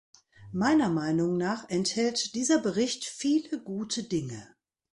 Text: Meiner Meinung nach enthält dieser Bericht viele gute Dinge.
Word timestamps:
Meiner 0.51 0.89
Meinung 0.89 1.37
nach 1.37 1.69
enthält 1.69 2.33
dieser 2.33 2.57
Bericht 2.57 3.05
viele 3.05 3.59
gute 3.59 4.01
Dinge. 4.01 4.47